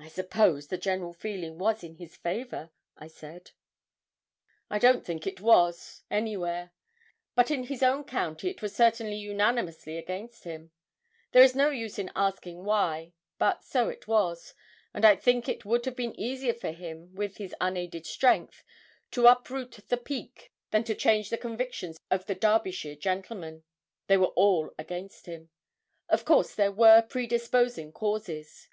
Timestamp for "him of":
25.26-26.24